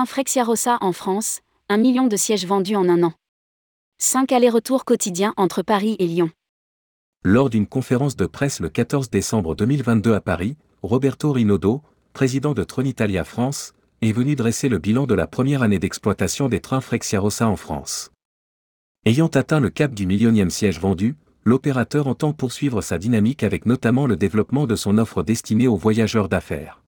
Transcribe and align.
train 0.00 0.06
Frexiarossa 0.06 0.78
en 0.80 0.92
France, 0.92 1.40
un 1.68 1.76
million 1.76 2.06
de 2.06 2.16
sièges 2.16 2.46
vendus 2.46 2.74
en 2.74 2.88
un 2.88 3.02
an. 3.02 3.12
5 3.98 4.32
allers-retours 4.32 4.86
quotidiens 4.86 5.34
entre 5.36 5.60
Paris 5.60 5.96
et 5.98 6.06
Lyon. 6.06 6.30
Lors 7.22 7.50
d'une 7.50 7.66
conférence 7.66 8.16
de 8.16 8.24
presse 8.24 8.60
le 8.60 8.70
14 8.70 9.10
décembre 9.10 9.54
2022 9.54 10.14
à 10.14 10.22
Paris, 10.22 10.56
Roberto 10.82 11.32
Rinaudo, 11.32 11.82
président 12.14 12.54
de 12.54 12.64
Tronitalia 12.64 13.24
France, 13.24 13.74
est 14.00 14.12
venu 14.12 14.36
dresser 14.36 14.70
le 14.70 14.78
bilan 14.78 15.06
de 15.06 15.12
la 15.12 15.26
première 15.26 15.62
année 15.62 15.78
d'exploitation 15.78 16.48
des 16.48 16.60
trains 16.60 16.80
Frexiarossa 16.80 17.46
en 17.46 17.56
France. 17.56 18.10
Ayant 19.04 19.28
atteint 19.28 19.60
le 19.60 19.68
cap 19.68 19.92
du 19.92 20.06
millionième 20.06 20.48
siège 20.48 20.80
vendu, 20.80 21.16
l'opérateur 21.44 22.06
entend 22.06 22.32
poursuivre 22.32 22.80
sa 22.80 22.96
dynamique 22.96 23.42
avec 23.42 23.66
notamment 23.66 24.06
le 24.06 24.16
développement 24.16 24.66
de 24.66 24.76
son 24.76 24.96
offre 24.96 25.22
destinée 25.22 25.68
aux 25.68 25.76
voyageurs 25.76 26.30
d'affaires. 26.30 26.79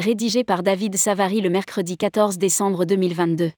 Rédigé 0.00 0.42
par 0.42 0.64
David 0.64 0.96
Savary 0.96 1.40
le 1.40 1.48
mercredi 1.48 1.96
14 1.96 2.36
décembre 2.36 2.84
2022. 2.84 3.52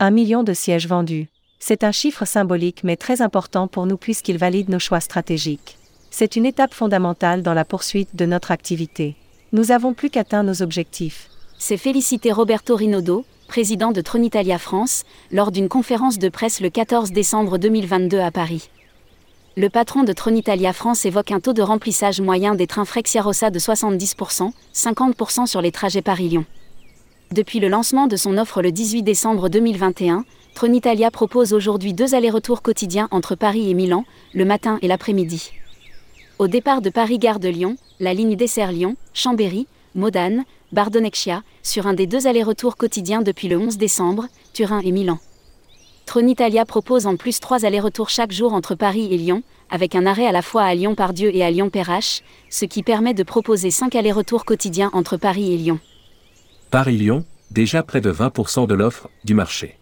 Un 0.00 0.10
million 0.10 0.42
de 0.42 0.52
sièges 0.52 0.88
vendus. 0.88 1.28
C'est 1.60 1.84
un 1.84 1.92
chiffre 1.92 2.24
symbolique 2.24 2.82
mais 2.82 2.96
très 2.96 3.22
important 3.22 3.68
pour 3.68 3.86
nous 3.86 3.96
puisqu'il 3.96 4.36
valide 4.36 4.68
nos 4.68 4.80
choix 4.80 4.98
stratégiques. 4.98 5.78
C'est 6.10 6.34
une 6.34 6.44
étape 6.44 6.74
fondamentale 6.74 7.44
dans 7.44 7.54
la 7.54 7.64
poursuite 7.64 8.16
de 8.16 8.26
notre 8.26 8.50
activité. 8.50 9.14
Nous 9.52 9.70
avons 9.70 9.94
plus 9.94 10.10
qu'atteint 10.10 10.42
nos 10.42 10.60
objectifs. 10.60 11.28
C'est 11.56 11.76
félicité 11.76 12.32
Roberto 12.32 12.74
Rinaudo, 12.74 13.24
président 13.46 13.92
de 13.92 14.00
Tronitalia 14.00 14.58
France, 14.58 15.04
lors 15.30 15.52
d'une 15.52 15.68
conférence 15.68 16.18
de 16.18 16.28
presse 16.28 16.60
le 16.60 16.68
14 16.68 17.12
décembre 17.12 17.58
2022 17.58 18.18
à 18.18 18.32
Paris. 18.32 18.68
Le 19.58 19.70
patron 19.70 20.04
de 20.04 20.12
Tronitalia 20.12 20.72
France 20.72 21.04
évoque 21.04 21.32
un 21.32 21.40
taux 21.40 21.52
de 21.52 21.62
remplissage 21.62 22.20
moyen 22.20 22.54
des 22.54 22.68
trains 22.68 22.84
Frexiarossa 22.84 23.50
de 23.50 23.58
70%, 23.58 24.52
50% 24.72 25.46
sur 25.46 25.60
les 25.60 25.72
trajets 25.72 26.00
Paris-Lyon. 26.00 26.44
Depuis 27.32 27.58
le 27.58 27.66
lancement 27.66 28.06
de 28.06 28.14
son 28.14 28.38
offre 28.38 28.62
le 28.62 28.70
18 28.70 29.02
décembre 29.02 29.48
2021, 29.48 30.24
Tronitalia 30.54 31.10
propose 31.10 31.52
aujourd'hui 31.52 31.92
deux 31.92 32.14
allers-retours 32.14 32.62
quotidiens 32.62 33.08
entre 33.10 33.34
Paris 33.34 33.68
et 33.68 33.74
Milan, 33.74 34.04
le 34.32 34.44
matin 34.44 34.78
et 34.80 34.86
l'après-midi. 34.86 35.50
Au 36.38 36.46
départ 36.46 36.80
de 36.80 36.90
Paris-Gare 36.90 37.40
de 37.40 37.48
Lyon, 37.48 37.76
la 37.98 38.14
ligne 38.14 38.36
dessert 38.36 38.70
Lyon, 38.70 38.94
Chambéry, 39.12 39.66
Modane, 39.96 40.44
Bardonecchia, 40.70 41.42
sur 41.64 41.88
un 41.88 41.94
des 41.94 42.06
deux 42.06 42.28
allers-retours 42.28 42.76
quotidiens 42.76 43.22
depuis 43.22 43.48
le 43.48 43.58
11 43.58 43.76
décembre, 43.76 44.28
Turin 44.52 44.82
et 44.84 44.92
Milan. 44.92 45.18
Tronitalia 46.08 46.64
propose 46.64 47.06
en 47.06 47.16
plus 47.16 47.38
trois 47.38 47.66
allers-retours 47.66 48.08
chaque 48.08 48.32
jour 48.32 48.54
entre 48.54 48.74
Paris 48.74 49.12
et 49.12 49.18
Lyon, 49.18 49.42
avec 49.68 49.94
un 49.94 50.06
arrêt 50.06 50.26
à 50.26 50.32
la 50.32 50.40
fois 50.40 50.62
à 50.62 50.74
Lyon-Pardieu 50.74 51.36
et 51.36 51.44
à 51.44 51.50
Lyon-Perrache, 51.50 52.22
ce 52.48 52.64
qui 52.64 52.82
permet 52.82 53.12
de 53.12 53.22
proposer 53.22 53.70
cinq 53.70 53.94
allers-retours 53.94 54.46
quotidiens 54.46 54.88
entre 54.94 55.18
Paris 55.18 55.52
et 55.52 55.58
Lyon. 55.58 55.78
Paris-Lyon, 56.70 57.26
déjà 57.50 57.82
près 57.82 58.00
de 58.00 58.10
20% 58.10 58.66
de 58.66 58.72
l'offre 58.72 59.10
du 59.24 59.34
marché. 59.34 59.76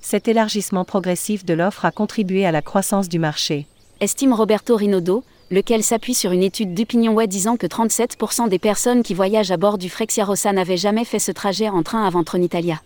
Cet 0.00 0.26
élargissement 0.26 0.84
progressif 0.84 1.44
de 1.44 1.54
l'offre 1.54 1.84
a 1.84 1.92
contribué 1.92 2.44
à 2.44 2.50
la 2.50 2.60
croissance 2.60 3.08
du 3.08 3.20
marché. 3.20 3.68
Estime 4.00 4.32
Roberto 4.32 4.74
Rinaudo, 4.74 5.22
lequel 5.52 5.84
s'appuie 5.84 6.14
sur 6.14 6.32
une 6.32 6.42
étude 6.42 6.74
d'OpinionWay 6.74 7.28
disant 7.28 7.56
que 7.56 7.68
37% 7.68 8.48
des 8.48 8.58
personnes 8.58 9.04
qui 9.04 9.14
voyagent 9.14 9.52
à 9.52 9.56
bord 9.56 9.78
du 9.78 9.88
Frexiarossa 9.88 10.52
n'avaient 10.52 10.76
jamais 10.76 11.04
fait 11.04 11.20
ce 11.20 11.30
trajet 11.30 11.68
en 11.68 11.84
train 11.84 12.04
avant 12.04 12.24
Tronitalia. 12.24 12.80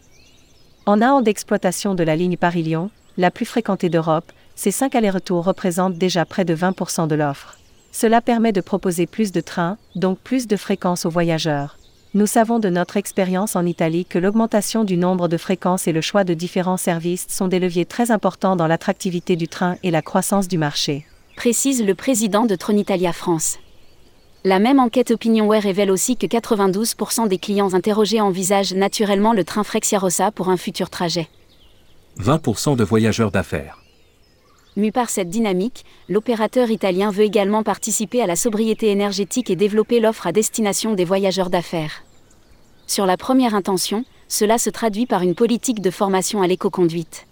En 0.84 1.00
un 1.00 1.12
an 1.12 1.22
d'exploitation 1.22 1.94
de 1.94 2.02
la 2.02 2.16
ligne 2.16 2.36
Paris-Lyon, 2.36 2.91
la 3.16 3.30
plus 3.30 3.44
fréquentée 3.44 3.88
d'Europe, 3.88 4.33
ces 4.56 4.72
cinq 4.72 4.97
allers-retours 4.97 5.44
représentent 5.44 5.97
déjà 5.97 6.24
près 6.24 6.44
de 6.44 6.56
20% 6.56 7.06
de 7.06 7.14
l'offre. 7.14 7.56
Cela 7.92 8.20
permet 8.20 8.50
de 8.50 8.61
proposer 8.61 9.06
plus 9.06 9.30
de 9.30 9.41
trains, 9.41 9.78
donc 9.94 10.18
plus 10.18 10.48
de 10.48 10.56
fréquences 10.56 11.06
aux 11.06 11.11
voyageurs. 11.11 11.79
Nous 12.14 12.27
savons 12.27 12.58
de 12.58 12.68
notre 12.68 12.96
expérience 12.96 13.55
en 13.55 13.64
Italie 13.64 14.05
que 14.05 14.18
l'augmentation 14.18 14.83
du 14.83 14.96
nombre 14.96 15.29
de 15.29 15.36
fréquences 15.36 15.86
et 15.86 15.92
le 15.92 16.01
choix 16.01 16.24
de 16.24 16.34
différents 16.34 16.77
services 16.77 17.27
sont 17.29 17.46
des 17.46 17.61
leviers 17.61 17.86
très 17.86 18.11
importants 18.11 18.56
dans 18.56 18.67
l'attractivité 18.67 19.36
du 19.36 19.46
train 19.46 19.77
et 19.85 19.92
la 19.92 20.02
croissance 20.02 20.48
du 20.48 20.58
marché 20.58 21.06
précise 21.36 21.85
le 21.85 21.95
président 21.95 22.45
de 22.45 22.55
Tronitalia 22.55 23.12
France. 23.12 23.58
La 24.45 24.58
même 24.58 24.80
enquête 24.80 25.13
OpinionWay 25.13 25.61
révèle 25.61 25.92
aussi 25.92 26.17
que 26.17 26.27
92% 26.27 27.29
des 27.29 27.39
clients 27.39 27.75
interrogés 27.75 28.20
envisagent 28.20 28.75
naturellement 28.75 29.33
le 29.33 29.45
train 29.45 29.63
Frexiarossa 29.63 30.33
pour 30.33 30.48
un 30.48 30.57
futur 30.57 30.91
trajet. 30.91 31.29
20% 32.19 32.75
de 32.75 32.83
voyageurs 32.83 33.30
d'affaires. 33.30 33.79
Mu 34.75 34.91
par 34.91 35.11
cette 35.11 35.29
dynamique, 35.29 35.85
l'opérateur 36.08 36.70
italien 36.70 37.11
veut 37.11 37.23
également 37.23 37.63
participer 37.63 38.20
à 38.20 38.27
la 38.27 38.35
sobriété 38.35 38.91
énergétique 38.91 39.48
et 39.48 39.57
développer 39.57 40.01
l'offre 40.01 40.27
à 40.27 40.33
destination 40.33 40.95
des 40.95 41.05
voyageurs 41.05 41.51
d'affaires. 41.51 42.03
Sur 42.89 43.07
la 43.07 43.17
première 43.17 43.55
intention, 43.55 44.05
cela 44.27 44.59
se 44.59 44.70
traduit 44.70 45.07
par 45.07 45.23
une 45.23 45.36
politique 45.36 45.80
de 45.80 45.91
formation 45.91 46.42
à 46.42 46.48
l'éco-conduite. 46.48 47.27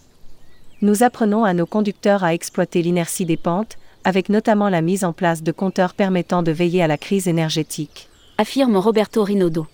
Nous 0.80 1.02
apprenons 1.02 1.44
à 1.44 1.54
nos 1.54 1.66
conducteurs 1.66 2.22
à 2.22 2.34
exploiter 2.34 2.82
l'inertie 2.82 3.26
des 3.26 3.36
pentes, 3.36 3.78
avec 4.04 4.28
notamment 4.28 4.68
la 4.68 4.80
mise 4.80 5.04
en 5.04 5.12
place 5.12 5.42
de 5.42 5.52
compteurs 5.52 5.94
permettant 5.94 6.42
de 6.42 6.52
veiller 6.52 6.82
à 6.82 6.86
la 6.86 6.98
crise 6.98 7.28
énergétique. 7.28 8.08
Affirme 8.38 8.76
Roberto 8.76 9.22
Rinaudo. 9.22 9.66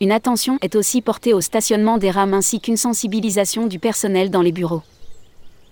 Une 0.00 0.12
attention 0.12 0.58
est 0.62 0.74
aussi 0.74 1.02
portée 1.02 1.34
au 1.34 1.40
stationnement 1.40 1.98
des 1.98 2.10
rames 2.10 2.34
ainsi 2.34 2.60
qu'une 2.60 2.76
sensibilisation 2.76 3.66
du 3.66 3.78
personnel 3.78 4.30
dans 4.30 4.42
les 4.42 4.52
bureaux. 4.52 4.82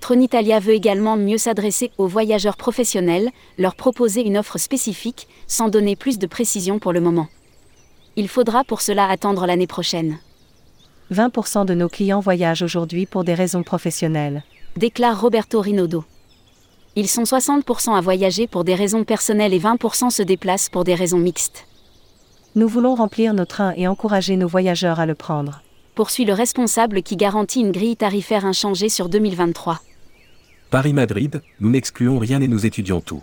Tronitalia 0.01 0.59
veut 0.59 0.75
également 0.75 1.17
mieux 1.17 1.39
s'adresser 1.39 1.93
aux 1.97 2.09
voyageurs 2.09 2.57
professionnels, 2.57 3.31
leur 3.57 3.77
proposer 3.77 4.23
une 4.23 4.37
offre 4.37 4.59
spécifique, 4.59 5.29
sans 5.47 5.69
donner 5.69 5.97
plus 5.97 6.19
de 6.19 6.27
précision 6.27 6.79
pour 6.79 6.93
le 6.93 7.01
moment. 7.01 7.29
Il 8.17 8.29
faudra 8.29 8.65
pour 8.65 8.81
cela 8.81 9.07
attendre 9.07 9.47
l'année 9.47 9.67
prochaine. 9.67 10.19
20% 11.13 11.67
de 11.67 11.75
nos 11.75 11.89
clients 11.89 12.21
voyagent 12.21 12.63
aujourd'hui 12.63 13.07
pour 13.07 13.23
des 13.25 13.35
raisons 13.35 13.63
professionnelles. 13.63 14.43
Déclare 14.77 15.21
Roberto 15.21 15.61
Rinaudo. 15.61 16.05
Ils 16.95 17.09
sont 17.09 17.23
60% 17.23 17.97
à 17.97 18.01
voyager 18.03 18.47
pour 18.47 18.65
des 18.65 18.75
raisons 18.75 19.05
personnelles 19.05 19.55
et 19.55 19.59
20% 19.59 20.11
se 20.11 20.23
déplacent 20.23 20.69
pour 20.69 20.85
des 20.85 20.95
raisons 20.95 21.19
mixtes. 21.19 21.67
Nous 22.55 22.69
voulons 22.69 22.95
remplir 22.95 23.33
nos 23.33 23.47
trains 23.47 23.73
et 23.79 23.89
encourager 23.89 24.37
nos 24.37 24.47
voyageurs 24.47 25.01
à 25.01 25.07
le 25.07 25.15
prendre. 25.15 25.63
Poursuit 25.95 26.27
le 26.27 26.35
responsable 26.35 27.03
qui 27.03 27.17
garantit 27.17 27.61
une 27.61 27.73
grille 27.73 27.97
tarifaire 27.97 28.45
inchangée 28.45 28.91
sur 28.91 29.09
2023. 29.09 29.81
Paris-Madrid, 30.71 31.41
nous 31.61 31.71
n'excluons 31.71 32.19
rien 32.19 32.43
et 32.43 32.49
nous 32.49 32.67
étudions 32.67 33.01
tout. 33.01 33.23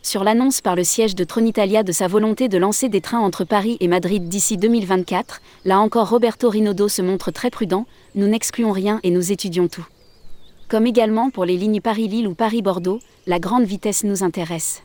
Sur 0.00 0.24
l'annonce 0.24 0.62
par 0.62 0.74
le 0.74 0.84
siège 0.84 1.14
de 1.14 1.24
Tronitalia 1.24 1.82
de 1.82 1.92
sa 1.92 2.08
volonté 2.08 2.48
de 2.48 2.56
lancer 2.56 2.88
des 2.88 3.02
trains 3.02 3.20
entre 3.20 3.44
Paris 3.44 3.76
et 3.80 3.88
Madrid 3.88 4.26
d'ici 4.26 4.56
2024, 4.56 5.42
là 5.66 5.80
encore 5.80 6.08
Roberto 6.08 6.48
Rinaudo 6.48 6.88
se 6.88 7.02
montre 7.02 7.30
très 7.30 7.50
prudent, 7.50 7.84
nous 8.14 8.26
n'excluons 8.26 8.72
rien 8.72 9.00
et 9.02 9.10
nous 9.10 9.32
étudions 9.32 9.68
tout 9.68 9.86
comme 10.70 10.86
également 10.86 11.30
pour 11.30 11.44
les 11.44 11.56
lignes 11.56 11.80
Paris-Lille 11.80 12.28
ou 12.28 12.34
Paris-Bordeaux, 12.34 13.00
la 13.26 13.40
grande 13.40 13.64
vitesse 13.64 14.04
nous 14.04 14.22
intéresse. 14.22 14.82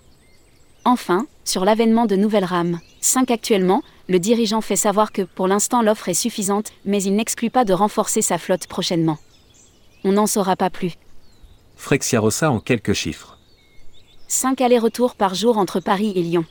Enfin, 0.83 1.27
sur 1.43 1.63
l'avènement 1.63 2.07
de 2.07 2.15
nouvelles 2.15 2.43
rames, 2.43 2.79
5 3.01 3.29
actuellement, 3.29 3.83
le 4.09 4.17
dirigeant 4.17 4.61
fait 4.61 4.75
savoir 4.75 5.11
que 5.11 5.21
pour 5.21 5.47
l'instant 5.47 5.83
l'offre 5.83 6.09
est 6.09 6.15
suffisante, 6.15 6.71
mais 6.85 7.03
il 7.03 7.15
n'exclut 7.15 7.51
pas 7.51 7.65
de 7.65 7.73
renforcer 7.73 8.23
sa 8.23 8.39
flotte 8.39 8.65
prochainement. 8.65 9.19
On 10.03 10.13
n'en 10.13 10.25
saura 10.25 10.55
pas 10.55 10.71
plus. 10.71 10.93
Frexiarossa 11.75 12.49
en 12.49 12.59
quelques 12.59 12.93
chiffres. 12.93 13.37
5 14.27 14.61
allers-retours 14.61 15.13
par 15.13 15.35
jour 15.35 15.59
entre 15.59 15.79
Paris 15.79 16.13
et 16.15 16.23
Lyon. 16.23 16.45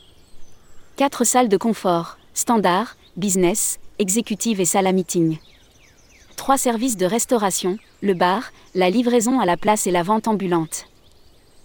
4 0.95 1.25
salles 1.25 1.49
de 1.49 1.57
confort, 1.57 2.19
standard, 2.35 2.97
business, 3.17 3.81
exécutive 3.99 4.61
et 4.61 4.65
salle 4.65 4.87
à 4.87 4.93
meeting. 4.93 5.39
3 6.37 6.59
services 6.59 6.97
de 6.97 7.07
restauration, 7.07 7.79
le 8.03 8.15
bar, 8.15 8.53
la 8.75 8.91
livraison 8.91 9.41
à 9.41 9.47
la 9.47 9.57
place 9.57 9.87
et 9.87 9.91
la 9.91 10.03
vente 10.03 10.29
ambulante. 10.29 10.87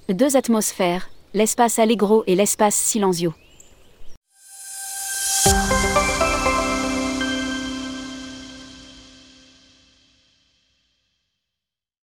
Deux 0.09 0.37
atmosphères, 0.37 1.09
l'espace 1.33 1.79
Allegro 1.79 2.23
et 2.27 2.35
l'espace 2.35 2.75
Silenzio. 2.75 3.33